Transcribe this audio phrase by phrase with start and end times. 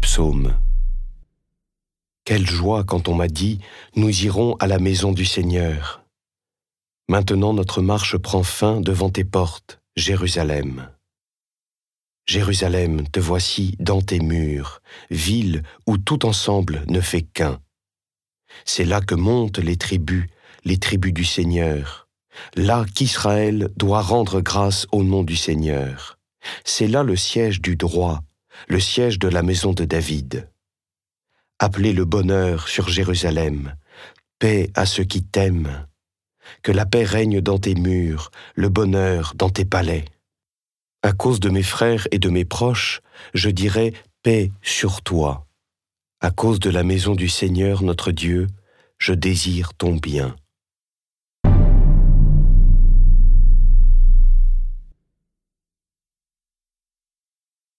[0.00, 0.54] psaume.
[2.24, 3.58] Quelle joie quand on m'a dit⁇
[4.00, 6.02] Nous irons à la maison du Seigneur⁇
[7.12, 10.88] Maintenant notre marche prend fin devant tes portes, Jérusalem.
[12.26, 14.80] Jérusalem, te voici dans tes murs,
[15.10, 17.60] ville où tout ensemble ne fait qu'un.
[18.64, 20.26] C'est là que montent les tribus,
[20.64, 22.08] les tribus du Seigneur,
[22.54, 26.18] là qu'Israël doit rendre grâce au nom du Seigneur.
[26.64, 28.22] C'est là le siège du droit,
[28.68, 30.48] le siège de la maison de David.
[31.58, 33.74] Appelez le bonheur sur Jérusalem,
[34.38, 35.86] paix à ceux qui t'aiment.
[36.62, 40.04] Que la paix règne dans tes murs, le bonheur dans tes palais.
[41.02, 43.00] À cause de mes frères et de mes proches,
[43.34, 45.46] je dirai paix sur toi.
[46.20, 48.46] À cause de la maison du Seigneur notre Dieu,
[48.98, 50.36] je désire ton bien.